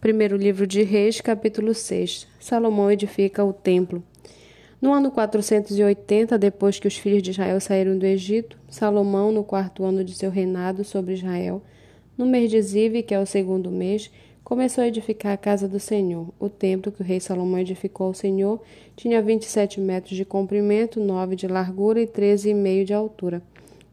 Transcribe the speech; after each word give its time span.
Primeiro 0.00 0.34
livro 0.34 0.66
de 0.66 0.82
Reis, 0.82 1.20
capítulo 1.20 1.74
6. 1.74 2.26
Salomão 2.40 2.90
edifica 2.90 3.44
o 3.44 3.52
templo. 3.52 4.02
No 4.80 4.94
ano 4.94 5.10
480, 5.10 6.38
depois 6.38 6.78
que 6.78 6.88
os 6.88 6.96
filhos 6.96 7.22
de 7.22 7.32
Israel 7.32 7.60
saíram 7.60 7.98
do 7.98 8.06
Egito, 8.06 8.56
Salomão, 8.66 9.30
no 9.30 9.44
quarto 9.44 9.84
ano 9.84 10.02
de 10.02 10.14
seu 10.14 10.30
reinado 10.30 10.84
sobre 10.84 11.12
Israel, 11.12 11.62
no 12.16 12.24
mês 12.24 12.50
de 12.50 12.62
Zive, 12.62 13.02
que 13.02 13.12
é 13.12 13.20
o 13.20 13.26
segundo 13.26 13.70
mês, 13.70 14.10
começou 14.42 14.82
a 14.82 14.88
edificar 14.88 15.34
a 15.34 15.36
casa 15.36 15.68
do 15.68 15.78
Senhor. 15.78 16.32
O 16.40 16.48
templo 16.48 16.90
que 16.90 17.02
o 17.02 17.04
rei 17.04 17.20
Salomão 17.20 17.58
edificou 17.58 18.06
ao 18.06 18.14
Senhor 18.14 18.58
tinha 18.96 19.20
27 19.20 19.82
metros 19.82 20.16
de 20.16 20.24
comprimento, 20.24 20.98
9 20.98 21.36
de 21.36 21.46
largura 21.46 22.00
e 22.00 22.06
13,5 22.06 22.84
de 22.84 22.94
altura. 22.94 23.42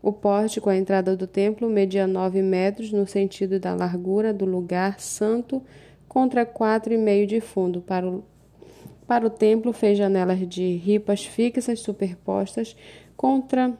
O 0.01 0.13
pórtico, 0.13 0.69
a 0.69 0.77
entrada 0.77 1.17
do 1.17 1.27
templo, 1.27 1.69
media 1.69 2.07
9 2.07 2.41
metros 2.41 2.93
no 2.93 3.05
sentido 3.05 3.59
da 3.59 3.75
largura 3.75 4.33
do 4.33 4.45
lugar 4.45 5.01
santo 5.01 5.61
contra 6.07 6.45
quatro 6.45 6.93
e 6.93 6.97
meio 6.97 7.27
de 7.27 7.39
fundo. 7.39 7.81
Para 7.81 8.07
o, 8.07 8.23
para 9.05 9.25
o 9.25 9.29
templo 9.29 9.73
fez 9.73 9.97
janelas 9.97 10.39
de 10.47 10.75
ripas 10.75 11.25
fixas 11.25 11.79
superpostas 11.79 12.75
contra 13.15 13.77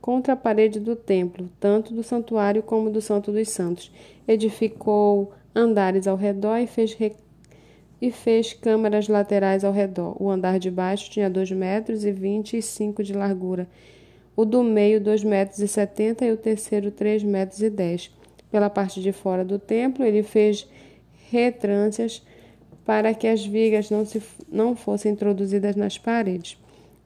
contra 0.00 0.34
a 0.34 0.36
parede 0.36 0.78
do 0.78 0.94
templo, 0.94 1.50
tanto 1.58 1.92
do 1.92 2.00
santuário 2.00 2.62
como 2.62 2.90
do 2.90 3.00
Santo 3.00 3.32
dos 3.32 3.48
Santos. 3.48 3.90
Edificou 4.28 5.32
andares 5.52 6.06
ao 6.06 6.16
redor 6.16 6.58
e 6.58 6.66
fez, 6.68 6.94
re... 6.94 7.12
e 8.00 8.12
fez 8.12 8.52
câmaras 8.52 9.08
laterais 9.08 9.64
ao 9.64 9.72
redor. 9.72 10.14
O 10.22 10.30
andar 10.30 10.60
de 10.60 10.70
baixo 10.70 11.10
tinha 11.10 11.28
dois 11.28 11.50
metros 11.50 12.04
e 12.04 12.12
vinte 12.12 12.56
e 12.56 12.62
cinco 12.62 13.02
de 13.02 13.14
largura, 13.14 13.66
o 14.36 14.44
do 14.44 14.62
meio 14.62 15.00
dois 15.00 15.24
metros 15.24 15.58
e 15.58 15.66
setenta 15.66 16.24
e 16.24 16.30
o 16.30 16.36
terceiro 16.36 16.92
três 16.92 17.24
metros 17.24 17.60
e 17.60 17.68
dez. 17.68 18.15
Pela 18.50 18.70
parte 18.70 19.00
de 19.00 19.12
fora 19.12 19.44
do 19.44 19.58
templo, 19.58 20.04
ele 20.04 20.22
fez 20.22 20.68
retrâncias 21.30 22.22
para 22.84 23.12
que 23.12 23.26
as 23.26 23.44
vigas 23.44 23.90
não, 23.90 24.06
se, 24.06 24.22
não 24.48 24.76
fossem 24.76 25.12
introduzidas 25.12 25.74
nas 25.74 25.98
paredes. 25.98 26.56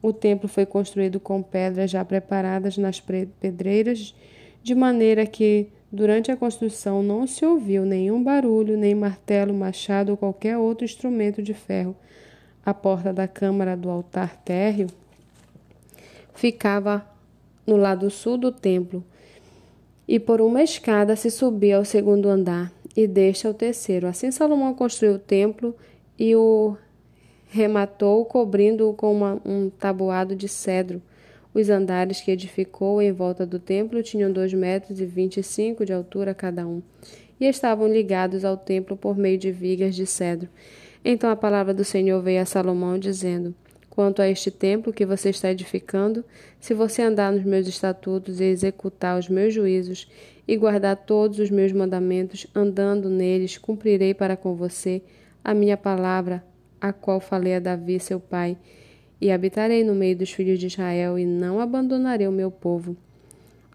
O 0.01 0.13
templo 0.13 0.47
foi 0.47 0.65
construído 0.65 1.19
com 1.19 1.41
pedras 1.41 1.91
já 1.91 2.05
preparadas 2.05 2.77
nas 2.77 2.99
pedreiras, 2.99 4.15
de 4.63 4.75
maneira 4.75 5.25
que, 5.25 5.67
durante 5.91 6.31
a 6.31 6.37
construção, 6.37 7.01
não 7.01 7.25
se 7.25 7.45
ouviu 7.45 7.83
nenhum 7.83 8.23
barulho, 8.23 8.77
nem 8.77 8.93
martelo, 8.93 9.53
machado 9.53 10.11
ou 10.11 10.17
qualquer 10.17 10.57
outro 10.57 10.85
instrumento 10.85 11.41
de 11.41 11.53
ferro. 11.53 11.95
A 12.63 12.73
porta 12.73 13.11
da 13.11 13.27
câmara 13.27 13.75
do 13.75 13.89
altar 13.89 14.35
térreo 14.37 14.87
ficava 16.33 17.05
no 17.65 17.75
lado 17.75 18.09
sul 18.09 18.37
do 18.37 18.51
templo, 18.51 19.03
e 20.11 20.19
por 20.19 20.41
uma 20.41 20.61
escada 20.61 21.15
se 21.15 21.31
subia 21.31 21.77
ao 21.77 21.85
segundo 21.85 22.27
andar, 22.27 22.69
e 22.97 23.07
deste 23.07 23.47
ao 23.47 23.53
terceiro. 23.53 24.07
Assim 24.07 24.29
Salomão 24.29 24.73
construiu 24.73 25.13
o 25.13 25.19
templo 25.19 25.73
e 26.19 26.35
o 26.35 26.75
rematou, 27.47 28.25
cobrindo-o 28.25 28.93
com 28.93 29.13
uma, 29.13 29.41
um 29.45 29.69
tabuado 29.69 30.35
de 30.35 30.49
cedro. 30.49 31.01
Os 31.53 31.69
andares 31.69 32.19
que 32.19 32.29
edificou 32.29 33.01
em 33.01 33.13
volta 33.13 33.45
do 33.45 33.57
templo 33.57 34.03
tinham 34.03 34.29
dois 34.29 34.53
metros 34.53 34.99
e 34.99 35.05
vinte 35.05 35.37
e 35.37 35.43
cinco 35.43 35.85
de 35.85 35.93
altura 35.93 36.33
cada 36.33 36.67
um, 36.67 36.81
e 37.39 37.45
estavam 37.45 37.87
ligados 37.87 38.43
ao 38.43 38.57
templo 38.57 38.97
por 38.97 39.17
meio 39.17 39.37
de 39.37 39.49
vigas 39.49 39.95
de 39.95 40.05
cedro. 40.05 40.49
Então 41.05 41.29
a 41.29 41.37
palavra 41.37 41.73
do 41.73 41.85
Senhor 41.85 42.21
veio 42.21 42.41
a 42.41 42.45
Salomão, 42.45 42.99
dizendo: 42.99 43.55
Quanto 43.91 44.21
a 44.21 44.29
este 44.29 44.49
templo 44.49 44.93
que 44.93 45.05
você 45.05 45.31
está 45.31 45.51
edificando, 45.51 46.23
se 46.61 46.73
você 46.73 47.01
andar 47.01 47.29
nos 47.29 47.43
meus 47.43 47.67
estatutos 47.67 48.39
e 48.39 48.45
executar 48.45 49.19
os 49.19 49.27
meus 49.27 49.53
juízos 49.53 50.09
e 50.47 50.55
guardar 50.55 50.95
todos 50.95 51.39
os 51.39 51.49
meus 51.49 51.73
mandamentos, 51.73 52.47
andando 52.55 53.09
neles, 53.09 53.57
cumprirei 53.57 54.13
para 54.13 54.37
com 54.37 54.55
você 54.55 55.01
a 55.43 55.53
minha 55.53 55.75
palavra, 55.75 56.41
a 56.79 56.93
qual 56.93 57.19
falei 57.19 57.55
a 57.55 57.59
Davi, 57.59 57.99
seu 57.99 58.17
pai, 58.17 58.57
e 59.19 59.29
habitarei 59.29 59.83
no 59.83 59.93
meio 59.93 60.15
dos 60.15 60.31
filhos 60.31 60.57
de 60.57 60.67
Israel 60.67 61.19
e 61.19 61.25
não 61.25 61.59
abandonarei 61.59 62.29
o 62.29 62.31
meu 62.31 62.49
povo. 62.49 62.95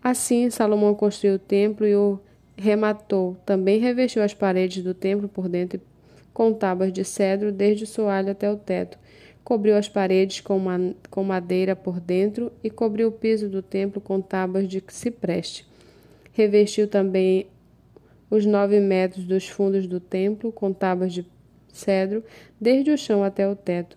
Assim, 0.03 0.49
Salomão 0.49 0.95
construiu 0.95 1.35
o 1.35 1.39
templo 1.39 1.87
e 1.87 1.95
o 1.95 2.19
rematou. 2.57 3.37
Também 3.45 3.79
revestiu 3.79 4.23
as 4.23 4.33
paredes 4.33 4.83
do 4.83 4.95
templo 4.95 5.29
por 5.29 5.47
dentro 5.47 5.79
com 6.33 6.55
tábuas 6.55 6.91
de 6.91 7.05
cedro, 7.05 7.53
desde 7.53 7.85
o 7.85 7.87
soalho 7.87 8.31
até 8.31 8.51
o 8.51 8.57
teto 8.57 8.99
cobriu 9.47 9.77
as 9.77 9.89
paredes 9.89 10.41
com, 10.41 10.59
ma 10.59 10.77
com 11.09 11.23
madeira 11.23 11.77
por 11.77 12.01
dentro 12.01 12.51
e 12.65 12.69
cobriu 12.69 13.07
o 13.07 13.13
piso 13.13 13.49
do 13.49 13.63
templo 13.63 14.01
com 14.01 14.21
tábuas 14.21 14.67
de 14.67 14.83
cipreste. 14.89 15.65
Revestiu 16.33 16.89
também 16.89 17.47
os 18.29 18.45
nove 18.45 18.81
metros 18.81 19.25
dos 19.25 19.47
fundos 19.47 19.87
do 19.87 20.01
templo 20.01 20.51
com 20.51 20.73
tábuas 20.73 21.13
de 21.13 21.25
cedro, 21.69 22.25
desde 22.61 22.91
o 22.91 22.99
chão 22.99 23.23
até 23.23 23.49
o 23.49 23.55
teto. 23.55 23.97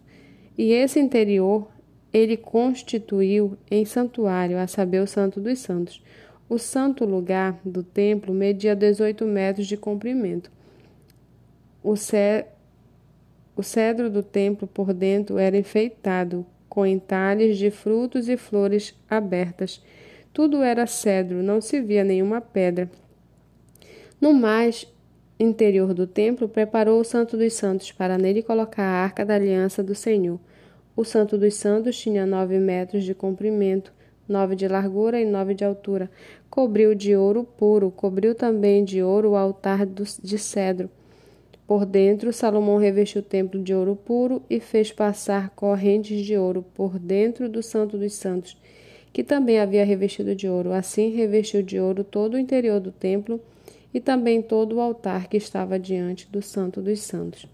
E 0.56 0.72
esse 0.72 1.00
interior 1.00 1.68
ele 2.14 2.38
constituiu 2.38 3.58
em 3.72 3.86
santuário, 3.86 4.60
a 4.60 4.68
saber, 4.68 5.02
o 5.02 5.08
Santo 5.08 5.42
dos 5.42 5.58
Santos. 5.58 6.00
O 6.48 6.60
santo 6.60 7.06
lugar 7.06 7.60
do 7.66 7.82
templo 7.82 8.36
media 8.36 8.76
18 8.76 9.26
metros 9.26 9.66
de 9.66 9.78
comprimento. 9.78 10.52
O, 11.82 11.96
céu 11.96 12.46
o 13.60 13.64
cedro 13.64 14.10
do 14.10 14.24
templo 14.24 14.66
por 14.66 14.94
dentro 14.94 15.38
era 15.38 15.58
enfeitado 15.58 16.46
com 16.70 16.86
entalhes 16.86 17.58
de 17.58 17.70
frutos 17.70 18.30
e 18.30 18.38
flores 18.38 18.96
abertas. 19.10 19.84
Tudo 20.32 20.64
era 20.64 20.88
cedro, 20.88 21.44
não 21.44 21.60
se 21.60 21.82
via 21.82 22.02
nenhuma 22.02 22.40
pedra. 22.40 22.90
No 24.22 24.34
mais 24.34 24.88
interior 25.38 25.94
do 25.94 26.08
templo, 26.08 26.48
preparou 26.48 27.02
o 27.02 27.04
Santo 27.04 27.36
dos 27.36 27.52
Santos 27.52 27.92
para 27.92 28.18
nele 28.18 28.42
colocar 28.42 28.84
a 28.84 29.04
arca 29.04 29.26
da 29.26 29.36
aliança 29.36 29.84
do 29.84 29.94
Senhor. 29.94 30.40
O 30.96 31.04
Santo 31.04 31.38
dos 31.38 31.56
Santos 31.56 32.00
tinha 32.00 32.26
nove 32.26 32.58
metros 32.60 33.04
de 33.04 33.14
comprimento, 33.14 33.92
nove 34.26 34.56
de 34.56 34.70
largura 34.70 35.20
e 35.20 35.26
nove 35.26 35.54
de 35.54 35.66
altura. 35.66 36.10
Cobriu 36.50 36.96
de 36.96 37.14
ouro 37.14 37.44
puro, 37.44 37.92
cobriu 37.92 38.34
também 38.34 38.86
de 38.86 39.04
ouro 39.04 39.32
o 39.32 39.36
altar 39.36 39.86
de 39.86 40.38
cedro 40.38 40.90
por 41.70 41.86
dentro, 41.86 42.34
Salomão 42.34 42.78
revestiu 42.78 43.22
o 43.22 43.24
templo 43.24 43.62
de 43.62 43.76
ouro 43.76 43.96
puro 43.96 44.42
e 44.50 44.60
fez 44.60 44.92
passar 44.92 45.52
correntes 45.52 46.26
de 46.26 46.36
ouro 46.36 46.66
por 46.74 46.98
dentro 46.98 47.48
do 47.48 47.62
Santo 47.62 47.96
dos 47.96 48.14
Santos, 48.16 48.58
que 49.14 49.24
também 49.24 49.60
havia 49.60 49.86
revestido 49.86 50.34
de 50.34 50.50
ouro. 50.50 50.74
Assim, 50.74 51.12
revestiu 51.12 51.62
de 51.62 51.80
ouro 51.80 52.04
todo 52.04 52.34
o 52.34 52.40
interior 52.40 52.80
do 52.80 52.92
templo 52.92 53.40
e 53.94 54.00
também 54.00 54.42
todo 54.42 54.78
o 54.78 54.82
altar 54.82 55.28
que 55.28 55.38
estava 55.38 55.78
diante 55.78 56.28
do 56.32 56.42
Santo 56.42 56.82
dos 56.82 57.02
Santos. 57.02 57.46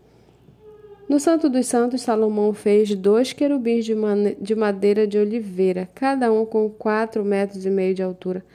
No 1.09 1.19
Santo 1.19 1.49
dos 1.49 1.67
Santos, 1.67 2.01
Salomão 2.01 2.53
fez 2.53 2.95
dois 2.95 3.33
querubins 3.33 3.83
de 3.83 4.55
madeira 4.55 5.05
de 5.05 5.17
oliveira, 5.17 5.89
cada 5.93 6.31
um 6.31 6.45
com 6.45 6.69
quatro 6.69 7.25
metros 7.25 7.65
e 7.65 7.69
meio 7.69 7.93
de 7.93 8.01
altura. 8.01 8.45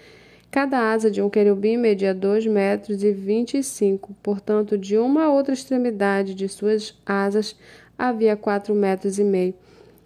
Cada 0.50 0.90
asa 0.90 1.08
de 1.08 1.22
um 1.22 1.30
querubim 1.30 1.76
media 1.76 2.12
dois 2.12 2.44
metros 2.44 3.04
e 3.04 3.12
vinte 3.12 3.56
e 3.56 3.62
cinco, 3.62 4.16
portanto, 4.20 4.76
de 4.76 4.98
uma 4.98 5.26
a 5.26 5.32
outra 5.32 5.54
extremidade 5.54 6.34
de 6.34 6.48
suas 6.48 6.98
asas 7.06 7.54
havia 7.96 8.34
quatro 8.34 8.74
metros 8.74 9.20
e 9.20 9.22
meio. 9.22 9.54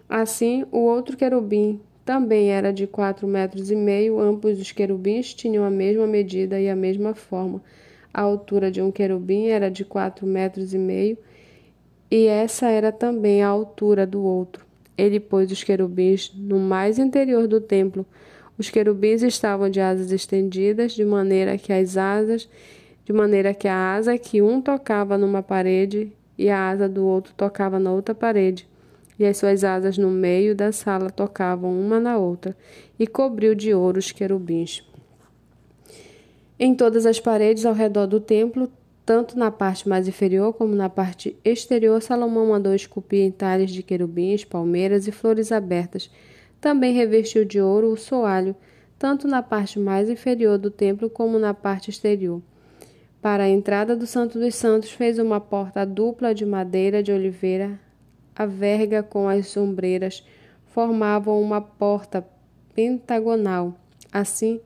Assim, 0.06 0.66
o 0.71 0.81
outro 0.81 1.16
querubim 1.16 1.81
também 2.04 2.50
era 2.50 2.75
de 2.75 2.87
quatro 2.87 3.27
metros 3.27 3.71
e 3.71 3.75
meio. 3.75 4.21
Ambos 4.21 4.60
os 4.60 4.71
querubins 4.71 5.33
tinham 5.33 5.65
a 5.65 5.71
mesma 5.71 6.06
medida 6.06 6.60
e 6.60 6.69
a 6.69 6.77
mesma 6.77 7.15
forma. 7.15 7.62
A 8.12 8.21
altura 8.21 8.71
de 8.71 8.83
um 8.83 8.93
querubim 8.93 9.47
era 9.47 9.71
de 9.71 9.83
quatro 9.83 10.27
metros 10.27 10.75
e 10.75 10.78
meio, 10.78 11.16
e 12.10 12.27
essa 12.27 12.69
era 12.69 12.93
também 12.93 13.43
a 13.43 13.49
altura 13.49 14.06
do 14.06 14.22
outro. 14.22 14.66
Ele 14.97 15.19
pôs 15.19 15.50
os 15.50 15.65
querubins 15.65 16.31
no 16.37 16.60
mais 16.60 16.99
interior 16.99 17.49
do 17.49 17.62
templo 17.62 18.04
os 18.59 18.70
querubins 18.70 19.22
estavam 19.22 19.69
de 19.69 19.81
asas 19.81 20.12
estendidas, 20.12 20.92
de 20.92 21.04
maneira 21.04 21.59
que 21.59 21.72
as 21.72 21.97
asas, 21.97 22.48
de 23.04 23.12
maneira 23.12 23.53
que 23.53 23.66
a 23.66 23.94
asa 23.94 24.16
que 24.16 24.41
um 24.41 24.60
tocava 24.60 25.18
numa 25.18 25.42
parede 25.42 26.12
e 26.39 26.48
a 26.48 26.71
asa 26.71 26.89
do 26.89 27.04
outro 27.04 27.33
tocava 27.36 27.78
na 27.78 27.92
outra 27.92 28.15
parede, 28.15 28.68
e 29.18 29.24
as 29.24 29.36
suas 29.36 29.62
asas 29.65 29.98
no 29.98 30.10
meio 30.10 30.54
da 30.54 30.72
sala 30.72 31.10
tocavam 31.10 31.71
uma 31.78 32.01
na 32.01 32.16
outra, 32.16 32.56
e 32.98 33.06
cobriu 33.06 33.54
de 33.54 33.74
ouro 33.74 33.98
os 33.98 34.12
querubins. 34.12 34.84
Em 36.59 36.74
todas 36.74 37.07
as 37.07 37.18
paredes 37.18 37.66
ao 37.66 37.74
redor 37.74 38.07
do 38.07 38.21
templo, 38.21 38.71
tanto 39.04 39.36
na 39.36 39.50
parte 39.50 39.89
mais 39.89 40.09
inferior 40.09 40.54
como 40.54 40.74
na 40.74 40.89
parte 40.89 41.36
exterior, 41.45 42.00
Salomão 42.00 42.47
mandou 42.47 42.74
esculpir 42.74 43.24
entalhes 43.24 43.71
de 43.71 43.83
querubins, 43.83 44.45
palmeiras 44.45 45.07
e 45.07 45.12
flores 45.12 45.53
abertas 45.53 46.10
também 46.65 46.95
revestiu 46.95 47.45
de 47.45 47.61
ouro 47.61 47.93
o 47.93 47.97
soalho, 47.97 48.57
tanto 48.99 49.28
na 49.28 49.43
parte 49.43 49.78
mais 49.78 50.09
inferior 50.09 50.57
do 50.57 50.71
templo 50.71 51.11
como 51.11 51.39
na 51.39 51.53
parte 51.53 51.91
exterior. 51.91 52.41
Para 53.21 53.43
a 53.43 53.49
entrada 53.51 53.95
do 53.95 54.07
Santo 54.07 54.39
dos 54.41 54.55
Santos, 54.55 54.91
fez 54.91 55.19
uma 55.19 55.39
porta 55.39 55.84
dupla 55.84 56.34
de 56.34 56.47
madeira 56.47 57.03
de 57.03 57.13
oliveira. 57.13 57.78
A 58.34 58.47
verga 58.47 59.03
com 59.03 59.28
as 59.28 59.49
sombreiras 59.49 60.27
formavam 60.65 61.39
uma 61.39 61.61
porta 61.61 62.27
pentagonal. 62.75 63.75
Assim, 64.10 64.59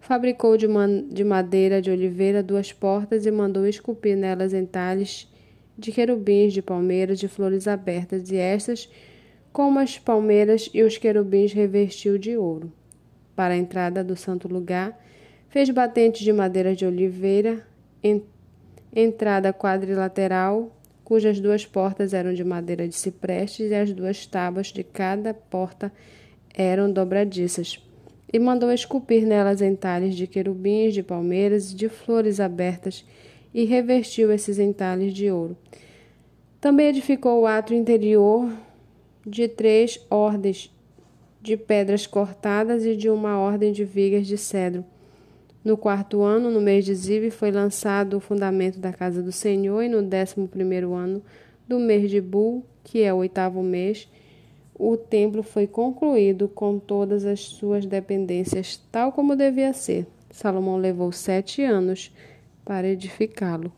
Fabricou 0.00 0.56
de, 0.56 0.66
de 1.12 1.22
madeira 1.22 1.80
de 1.80 1.92
oliveira 1.92 2.42
duas 2.42 2.72
portas 2.72 3.24
e 3.24 3.30
mandou 3.30 3.68
esculpir 3.68 4.16
nelas 4.16 4.52
entalhes 4.52 5.32
de 5.78 5.92
querubins, 5.92 6.52
de 6.52 6.60
palmeiras, 6.60 7.20
de 7.20 7.28
flores 7.28 7.68
abertas, 7.68 8.32
e 8.32 8.36
estas, 8.36 8.88
como 9.56 9.78
as 9.78 9.98
palmeiras 9.98 10.68
e 10.74 10.82
os 10.82 10.98
querubins, 10.98 11.50
revestiu 11.50 12.18
de 12.18 12.36
ouro. 12.36 12.70
Para 13.34 13.54
a 13.54 13.56
entrada 13.56 14.04
do 14.04 14.14
santo 14.14 14.46
lugar, 14.46 15.02
fez 15.48 15.70
batentes 15.70 16.20
de 16.20 16.30
madeira 16.30 16.76
de 16.76 16.84
oliveira, 16.84 17.66
entrada 18.94 19.54
quadrilateral, 19.54 20.76
cujas 21.02 21.40
duas 21.40 21.64
portas 21.64 22.12
eram 22.12 22.34
de 22.34 22.44
madeira 22.44 22.86
de 22.86 22.94
ciprestes 22.94 23.70
e 23.70 23.74
as 23.74 23.94
duas 23.94 24.26
tábuas 24.26 24.66
de 24.66 24.84
cada 24.84 25.32
porta 25.32 25.90
eram 26.52 26.92
dobradiças. 26.92 27.82
E 28.30 28.38
mandou 28.38 28.70
esculpir 28.70 29.26
nelas 29.26 29.62
entalhes 29.62 30.14
de 30.14 30.26
querubins, 30.26 30.92
de 30.92 31.02
palmeiras 31.02 31.72
e 31.72 31.76
de 31.76 31.88
flores 31.88 32.40
abertas, 32.40 33.06
e 33.54 33.64
revestiu 33.64 34.30
esses 34.30 34.58
entalhes 34.58 35.14
de 35.14 35.30
ouro. 35.30 35.56
Também 36.60 36.88
edificou 36.88 37.40
o 37.40 37.46
átrio 37.46 37.78
interior 37.78 38.52
de 39.26 39.48
três 39.48 40.00
ordens 40.08 40.72
de 41.42 41.56
pedras 41.56 42.06
cortadas 42.06 42.84
e 42.84 42.94
de 42.96 43.10
uma 43.10 43.38
ordem 43.38 43.72
de 43.72 43.84
vigas 43.84 44.26
de 44.26 44.38
cedro. 44.38 44.84
No 45.64 45.76
quarto 45.76 46.22
ano, 46.22 46.50
no 46.50 46.60
mês 46.60 46.84
de 46.84 46.94
Zive, 46.94 47.30
foi 47.30 47.50
lançado 47.50 48.16
o 48.16 48.20
fundamento 48.20 48.78
da 48.78 48.92
casa 48.92 49.20
do 49.20 49.32
Senhor, 49.32 49.82
e 49.82 49.88
no 49.88 50.00
décimo 50.00 50.46
primeiro 50.46 50.94
ano 50.94 51.20
do 51.66 51.78
mês 51.80 52.08
de 52.08 52.20
Bul, 52.20 52.64
que 52.84 53.02
é 53.02 53.12
o 53.12 53.16
oitavo 53.16 53.62
mês, 53.62 54.08
o 54.78 54.96
templo 54.96 55.42
foi 55.42 55.66
concluído 55.66 56.48
com 56.48 56.78
todas 56.78 57.24
as 57.24 57.40
suas 57.40 57.84
dependências, 57.84 58.80
tal 58.92 59.10
como 59.10 59.34
devia 59.34 59.72
ser. 59.72 60.06
Salomão 60.30 60.76
levou 60.76 61.10
sete 61.10 61.62
anos 61.62 62.12
para 62.64 62.88
edificá-lo. 62.88 63.72